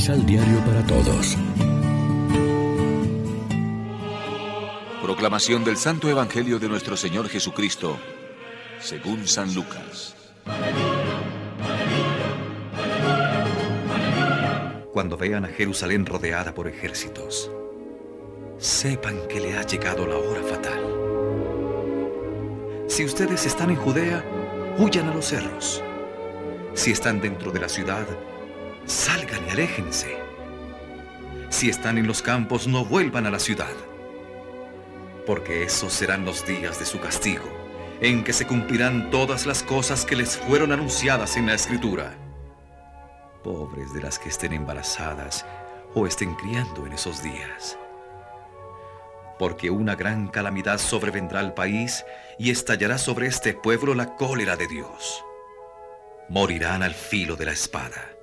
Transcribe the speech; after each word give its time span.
Misal 0.00 0.24
Diario 0.24 0.64
para 0.64 0.82
Todos. 0.86 1.36
Proclamación 5.02 5.62
del 5.62 5.76
Santo 5.76 6.08
Evangelio 6.08 6.58
de 6.58 6.70
nuestro 6.70 6.96
Señor 6.96 7.28
Jesucristo, 7.28 7.98
según 8.80 9.28
San 9.28 9.54
Lucas. 9.54 10.16
Cuando 14.94 15.18
vean 15.18 15.44
a 15.44 15.48
Jerusalén 15.48 16.06
rodeada 16.06 16.54
por 16.54 16.66
ejércitos, 16.66 17.50
sepan 18.56 19.28
que 19.28 19.38
le 19.38 19.58
ha 19.58 19.66
llegado 19.66 20.06
la 20.06 20.16
hora 20.16 20.42
fatal. 20.42 20.80
Si 22.88 23.04
ustedes 23.04 23.44
están 23.44 23.68
en 23.68 23.76
Judea, 23.76 24.24
huyan 24.78 25.10
a 25.10 25.14
los 25.14 25.26
cerros. 25.26 25.84
Si 26.72 26.90
están 26.90 27.20
dentro 27.20 27.52
de 27.52 27.60
la 27.60 27.68
ciudad, 27.68 28.06
salgan 28.86 29.46
y 29.46 29.50
aléjense. 29.50 30.18
Si 31.50 31.68
están 31.68 31.98
en 31.98 32.06
los 32.06 32.22
campos, 32.22 32.66
no 32.68 32.84
vuelvan 32.84 33.26
a 33.26 33.30
la 33.30 33.40
ciudad. 33.40 33.74
Porque 35.26 35.64
esos 35.64 35.92
serán 35.92 36.24
los 36.24 36.46
días 36.46 36.78
de 36.78 36.86
su 36.86 37.00
castigo, 37.00 37.44
en 38.00 38.24
que 38.24 38.32
se 38.32 38.46
cumplirán 38.46 39.10
todas 39.10 39.46
las 39.46 39.62
cosas 39.62 40.04
que 40.04 40.16
les 40.16 40.38
fueron 40.38 40.72
anunciadas 40.72 41.36
en 41.36 41.46
la 41.46 41.54
Escritura. 41.54 42.14
Pobres 43.42 43.92
de 43.92 44.00
las 44.00 44.18
que 44.18 44.28
estén 44.28 44.52
embarazadas 44.52 45.44
o 45.94 46.06
estén 46.06 46.34
criando 46.34 46.86
en 46.86 46.92
esos 46.92 47.22
días. 47.22 47.76
Porque 49.38 49.70
una 49.70 49.96
gran 49.96 50.28
calamidad 50.28 50.78
sobrevendrá 50.78 51.40
al 51.40 51.54
país 51.54 52.04
y 52.38 52.50
estallará 52.50 52.98
sobre 52.98 53.26
este 53.26 53.54
pueblo 53.54 53.94
la 53.94 54.14
cólera 54.16 54.56
de 54.56 54.68
Dios. 54.68 55.24
Morirán 56.28 56.82
al 56.82 56.94
filo 56.94 57.34
de 57.36 57.46
la 57.46 57.52
espada 57.52 58.19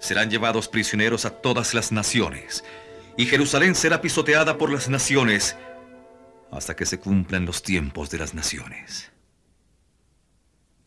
serán 0.00 0.30
llevados 0.30 0.66
prisioneros 0.66 1.24
a 1.24 1.30
todas 1.30 1.74
las 1.74 1.92
naciones, 1.92 2.64
y 3.16 3.26
Jerusalén 3.26 3.74
será 3.74 4.00
pisoteada 4.00 4.58
por 4.58 4.72
las 4.72 4.88
naciones 4.88 5.56
hasta 6.50 6.74
que 6.74 6.86
se 6.86 6.98
cumplan 6.98 7.46
los 7.46 7.62
tiempos 7.62 8.10
de 8.10 8.18
las 8.18 8.34
naciones. 8.34 9.12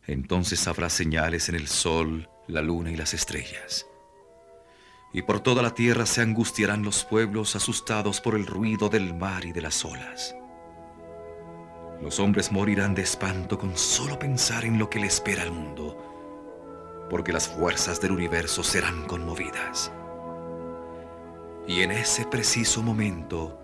Entonces 0.05 0.67
habrá 0.67 0.89
señales 0.89 1.47
en 1.47 1.55
el 1.55 1.67
sol, 1.67 2.28
la 2.47 2.61
luna 2.61 2.92
y 2.92 2.97
las 2.97 3.14
estrellas. 3.14 3.86
Y 5.14 5.22
por 5.22 5.39
toda 5.39 5.61
la 5.61 5.75
tierra 5.75 6.05
se 6.05 6.22
angustiarán 6.22 6.83
los 6.83 7.05
pueblos 7.05 7.55
asustados 7.55 8.20
por 8.20 8.36
el 8.36 8.48
ruido 8.48 8.89
del 8.89 9.14
mar 9.14 9.45
y 9.45 9.53
de 9.53 9.61
las 9.61 9.86
olas. 9.86 10.36
Los 12.02 12.20
hombres 12.20 12.52
morirán 12.52 12.95
de 12.95 13.03
espanto 13.03 13.58
con 13.58 13.77
solo 13.77 14.20
pensar 14.20 14.66
en 14.66 14.80
lo 14.80 14.89
que 14.89 15.00
le 15.00 15.08
espera 15.08 15.44
al 15.44 15.52
mundo 15.52 16.12
porque 17.09 17.34
las 17.34 17.48
fuerzas 17.48 18.02
del 18.02 18.12
universo 18.12 18.64
serán 18.64 19.06
conmovidas. 19.06 19.92
Y 21.68 21.82
en 21.82 21.92
ese 21.92 22.26
preciso 22.26 22.82
momento 22.82 23.60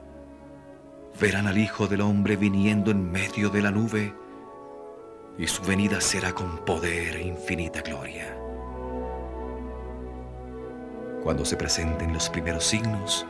verán 1.20 1.48
al 1.48 1.58
Hijo 1.58 1.88
del 1.88 2.02
Hombre 2.02 2.38
viniendo 2.38 2.92
en 2.92 3.12
medio 3.12 3.50
de 3.50 3.62
la 3.62 3.72
nube, 3.72 4.14
y 5.38 5.48
su 5.48 5.64
venida 5.64 6.02
será 6.02 6.34
con 6.34 6.66
poder 6.66 7.16
e 7.16 7.22
infinita 7.22 7.82
gloria. 7.82 8.38
Cuando 11.24 11.44
se 11.46 11.58
presenten 11.58 12.14
los 12.14 12.30
primeros 12.30 12.64
signos, 12.64 13.26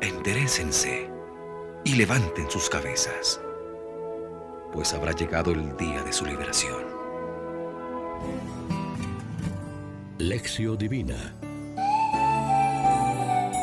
enderecense 0.00 1.10
y 1.84 1.94
levanten 1.94 2.50
sus 2.50 2.68
cabezas, 2.68 3.40
pues 4.72 4.92
habrá 4.92 5.12
llegado 5.12 5.52
el 5.52 5.76
día 5.76 6.02
de 6.02 6.12
su 6.12 6.26
liberación. 6.26 6.93
Lección 10.18 10.78
Divina 10.78 11.34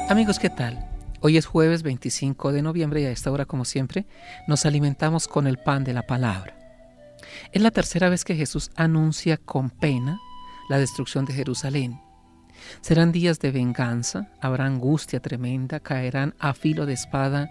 Amigos, 0.10 0.40
¿qué 0.40 0.50
tal? 0.50 0.88
Hoy 1.22 1.38
es 1.38 1.46
jueves 1.46 1.84
25 1.84 2.52
de 2.52 2.62
noviembre 2.62 3.02
y 3.02 3.06
a 3.06 3.12
esta 3.12 3.32
hora, 3.32 3.46
como 3.46 3.64
siempre, 3.64 4.06
nos 4.48 4.66
alimentamos 4.66 5.28
con 5.28 5.48
el 5.48 5.58
pan 5.58 5.86
de 5.86 5.94
la 5.94 6.02
palabra. 6.02 6.58
Es 7.54 7.62
la 7.62 7.72
tercera 7.72 8.10
vez 8.10 8.26
que 8.26 8.36
Jesús 8.36 8.72
anuncia 8.76 9.38
con 9.38 9.70
pena 9.70 10.20
la 10.68 10.80
destrucción 10.80 11.24
de 11.26 11.34
Jerusalén. 11.34 12.02
Serán 12.82 13.12
días 13.12 13.40
de 13.40 13.52
venganza, 13.52 14.32
habrá 14.42 14.66
angustia 14.66 15.22
tremenda, 15.22 15.80
caerán 15.80 16.36
a 16.40 16.54
filo 16.54 16.86
de 16.86 16.94
espada, 16.94 17.50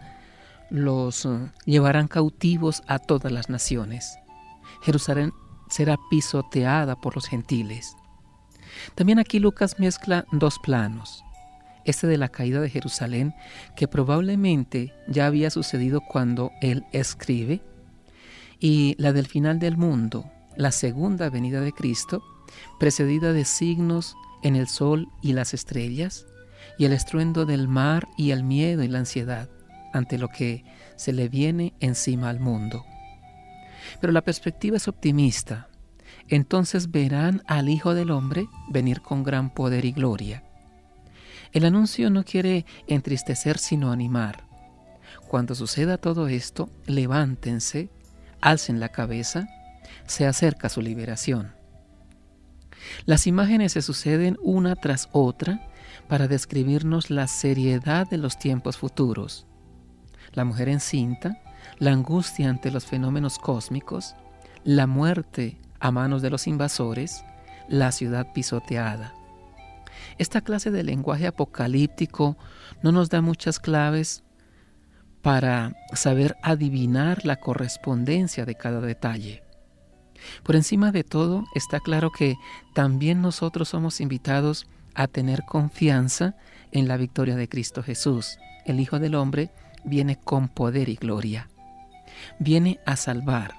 los 0.68 1.24
eh, 1.24 1.50
llevarán 1.64 2.08
cautivos 2.08 2.82
a 2.86 2.98
todas 2.98 3.32
las 3.32 3.48
naciones. 3.48 4.18
Jerusalén 4.82 5.32
será 5.70 5.98
pisoteada 6.10 6.96
por 6.96 7.14
los 7.14 7.26
gentiles. 7.26 7.96
También 8.94 9.18
aquí 9.18 9.38
Lucas 9.38 9.78
mezcla 9.78 10.26
dos 10.32 10.58
planos. 10.58 11.24
Este 11.84 12.06
de 12.06 12.18
la 12.18 12.28
caída 12.28 12.60
de 12.60 12.68
Jerusalén, 12.68 13.34
que 13.74 13.88
probablemente 13.88 14.92
ya 15.08 15.26
había 15.26 15.50
sucedido 15.50 16.02
cuando 16.02 16.50
él 16.60 16.84
escribe, 16.92 17.62
y 18.58 18.94
la 18.98 19.12
del 19.12 19.26
final 19.26 19.58
del 19.58 19.78
mundo, 19.78 20.30
la 20.56 20.72
segunda 20.72 21.30
venida 21.30 21.62
de 21.62 21.72
Cristo, 21.72 22.22
precedida 22.78 23.32
de 23.32 23.46
signos 23.46 24.14
en 24.42 24.56
el 24.56 24.68
sol 24.68 25.08
y 25.22 25.32
las 25.32 25.54
estrellas, 25.54 26.26
y 26.78 26.84
el 26.84 26.92
estruendo 26.92 27.46
del 27.46 27.68
mar 27.68 28.08
y 28.18 28.32
el 28.32 28.44
miedo 28.44 28.82
y 28.82 28.88
la 28.88 28.98
ansiedad 28.98 29.48
ante 29.92 30.18
lo 30.18 30.28
que 30.28 30.64
se 30.96 31.12
le 31.12 31.28
viene 31.28 31.74
encima 31.80 32.28
al 32.28 32.40
mundo. 32.40 32.84
Pero 34.00 34.12
la 34.12 34.22
perspectiva 34.22 34.76
es 34.76 34.88
optimista. 34.88 35.68
Entonces 36.28 36.90
verán 36.90 37.42
al 37.46 37.68
Hijo 37.68 37.94
del 37.94 38.10
Hombre 38.10 38.48
venir 38.68 39.00
con 39.00 39.22
gran 39.22 39.52
poder 39.52 39.84
y 39.84 39.92
gloria. 39.92 40.44
El 41.52 41.64
anuncio 41.64 42.10
no 42.10 42.24
quiere 42.24 42.64
entristecer 42.86 43.58
sino 43.58 43.90
animar. 43.90 44.44
Cuando 45.28 45.54
suceda 45.54 45.98
todo 45.98 46.28
esto, 46.28 46.70
levántense, 46.86 47.90
alcen 48.40 48.78
la 48.78 48.90
cabeza, 48.90 49.48
se 50.06 50.26
acerca 50.26 50.68
su 50.68 50.80
liberación. 50.80 51.52
Las 53.04 53.26
imágenes 53.26 53.72
se 53.72 53.82
suceden 53.82 54.38
una 54.42 54.76
tras 54.76 55.08
otra 55.12 55.68
para 56.08 56.28
describirnos 56.28 57.10
la 57.10 57.26
seriedad 57.26 58.08
de 58.08 58.18
los 58.18 58.38
tiempos 58.38 58.76
futuros. 58.76 59.46
La 60.32 60.44
mujer 60.44 60.68
encinta, 60.68 61.42
la 61.78 61.92
angustia 61.92 62.48
ante 62.48 62.70
los 62.70 62.84
fenómenos 62.84 63.38
cósmicos, 63.38 64.14
la 64.64 64.86
muerte 64.86 65.58
a 65.78 65.90
manos 65.90 66.22
de 66.22 66.30
los 66.30 66.46
invasores, 66.46 67.24
la 67.68 67.92
ciudad 67.92 68.32
pisoteada. 68.32 69.14
Esta 70.18 70.40
clase 70.40 70.70
de 70.70 70.82
lenguaje 70.82 71.26
apocalíptico 71.26 72.36
no 72.82 72.92
nos 72.92 73.08
da 73.08 73.22
muchas 73.22 73.58
claves 73.58 74.22
para 75.22 75.72
saber 75.92 76.36
adivinar 76.42 77.24
la 77.24 77.36
correspondencia 77.36 78.44
de 78.44 78.54
cada 78.54 78.80
detalle. 78.80 79.42
Por 80.42 80.56
encima 80.56 80.92
de 80.92 81.04
todo, 81.04 81.44
está 81.54 81.80
claro 81.80 82.10
que 82.10 82.36
también 82.74 83.22
nosotros 83.22 83.68
somos 83.68 84.00
invitados 84.00 84.66
a 84.94 85.06
tener 85.06 85.44
confianza 85.44 86.36
en 86.72 86.88
la 86.88 86.96
victoria 86.96 87.36
de 87.36 87.48
Cristo 87.48 87.82
Jesús. 87.82 88.38
El 88.66 88.80
Hijo 88.80 88.98
del 88.98 89.14
Hombre 89.14 89.50
viene 89.84 90.16
con 90.16 90.48
poder 90.48 90.88
y 90.88 90.96
gloria. 90.96 91.48
Viene 92.38 92.80
a 92.86 92.96
salvar. 92.96 93.54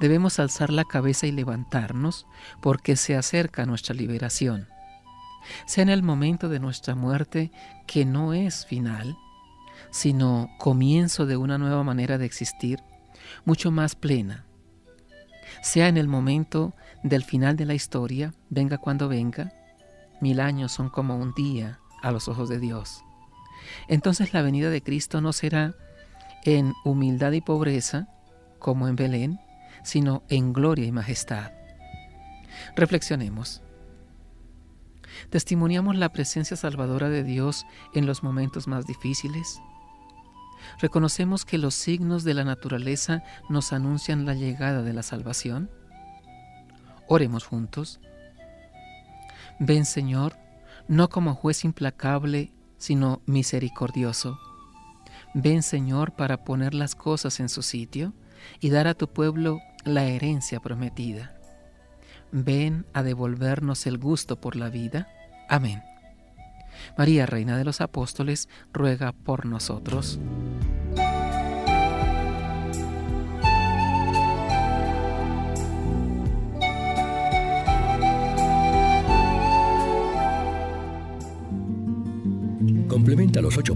Debemos 0.00 0.38
alzar 0.38 0.70
la 0.70 0.84
cabeza 0.84 1.26
y 1.26 1.32
levantarnos 1.32 2.26
porque 2.60 2.96
se 2.96 3.16
acerca 3.16 3.66
nuestra 3.66 3.94
liberación. 3.94 4.68
Sea 5.66 5.82
en 5.82 5.88
el 5.88 6.02
momento 6.02 6.48
de 6.48 6.60
nuestra 6.60 6.94
muerte 6.94 7.50
que 7.86 8.04
no 8.04 8.32
es 8.32 8.64
final, 8.66 9.16
sino 9.90 10.50
comienzo 10.58 11.26
de 11.26 11.36
una 11.36 11.58
nueva 11.58 11.82
manera 11.82 12.18
de 12.18 12.26
existir, 12.26 12.80
mucho 13.44 13.70
más 13.70 13.94
plena. 13.94 14.44
Sea 15.62 15.88
en 15.88 15.96
el 15.96 16.08
momento 16.08 16.74
del 17.02 17.24
final 17.24 17.56
de 17.56 17.66
la 17.66 17.74
historia, 17.74 18.34
venga 18.48 18.78
cuando 18.78 19.08
venga, 19.08 19.52
mil 20.20 20.40
años 20.40 20.72
son 20.72 20.88
como 20.88 21.16
un 21.16 21.34
día 21.34 21.80
a 22.02 22.10
los 22.10 22.28
ojos 22.28 22.48
de 22.48 22.58
Dios. 22.58 23.04
Entonces 23.88 24.32
la 24.32 24.42
venida 24.42 24.70
de 24.70 24.82
Cristo 24.82 25.20
no 25.20 25.32
será 25.32 25.74
en 26.44 26.72
humildad 26.84 27.32
y 27.32 27.40
pobreza, 27.40 28.08
como 28.58 28.88
en 28.88 28.96
Belén, 28.96 29.40
sino 29.82 30.22
en 30.28 30.52
gloria 30.52 30.86
y 30.86 30.92
majestad. 30.92 31.52
Reflexionemos. 32.76 33.62
¿Testimoniamos 35.30 35.96
la 35.96 36.10
presencia 36.10 36.56
salvadora 36.56 37.08
de 37.08 37.22
Dios 37.22 37.66
en 37.94 38.06
los 38.06 38.22
momentos 38.22 38.66
más 38.66 38.86
difíciles? 38.86 39.60
¿Reconocemos 40.80 41.44
que 41.44 41.58
los 41.58 41.74
signos 41.74 42.24
de 42.24 42.34
la 42.34 42.44
naturaleza 42.44 43.22
nos 43.48 43.72
anuncian 43.72 44.26
la 44.26 44.34
llegada 44.34 44.82
de 44.82 44.92
la 44.92 45.02
salvación? 45.02 45.70
Oremos 47.08 47.44
juntos. 47.44 48.00
Ven 49.58 49.84
Señor, 49.84 50.36
no 50.88 51.08
como 51.08 51.34
juez 51.34 51.64
implacable, 51.64 52.52
sino 52.82 53.22
misericordioso. 53.26 54.40
Ven 55.34 55.62
Señor 55.62 56.16
para 56.16 56.42
poner 56.42 56.74
las 56.74 56.96
cosas 56.96 57.38
en 57.38 57.48
su 57.48 57.62
sitio 57.62 58.12
y 58.58 58.70
dar 58.70 58.88
a 58.88 58.94
tu 58.94 59.06
pueblo 59.06 59.60
la 59.84 60.04
herencia 60.06 60.58
prometida. 60.58 61.32
Ven 62.32 62.84
a 62.92 63.04
devolvernos 63.04 63.86
el 63.86 63.98
gusto 63.98 64.40
por 64.40 64.56
la 64.56 64.68
vida. 64.68 65.06
Amén. 65.48 65.80
María, 66.98 67.24
Reina 67.24 67.56
de 67.56 67.64
los 67.64 67.80
Apóstoles, 67.80 68.48
ruega 68.72 69.12
por 69.12 69.46
nosotros. 69.46 70.18